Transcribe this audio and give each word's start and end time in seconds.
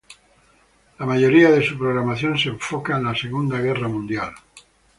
La 0.97 1.05
mayoría 1.05 1.51
de 1.51 1.61
su 1.63 1.77
programación 1.77 2.35
se 2.35 2.49
enfoca 2.49 2.97
en 2.97 3.03
la 3.03 3.13
Segunda 3.13 3.59
Guerra 3.59 3.87
Mundial. 3.87 4.33